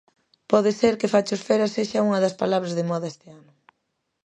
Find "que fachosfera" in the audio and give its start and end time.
0.99-1.73